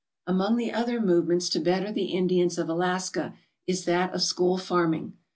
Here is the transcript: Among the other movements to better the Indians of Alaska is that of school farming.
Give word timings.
Among 0.25 0.55
the 0.57 0.73
other 0.73 0.99
movements 0.99 1.47
to 1.49 1.59
better 1.59 1.91
the 1.91 2.05
Indians 2.05 2.57
of 2.57 2.67
Alaska 2.67 3.35
is 3.67 3.85
that 3.85 4.11
of 4.15 4.23
school 4.23 4.57
farming. 4.57 5.13